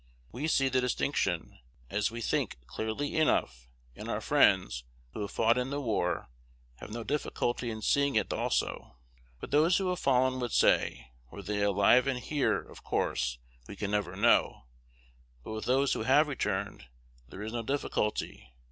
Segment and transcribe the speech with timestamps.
[0.31, 1.59] We see the distinction,
[1.91, 6.27] as we think, clearly enough; and our friends, who have fought in the war,
[6.77, 8.95] have no difficulty in seeing it also.
[9.41, 13.37] What those who have fallen would say, were they alive and here, of course
[13.67, 14.65] we can never know;
[15.43, 16.85] but with those who have returned
[17.27, 18.49] there is no difficulty.